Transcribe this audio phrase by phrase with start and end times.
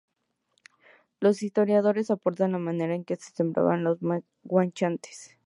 [1.19, 3.99] Los historiadores aportan la manera en que sembraban los
[4.41, 5.37] guanches.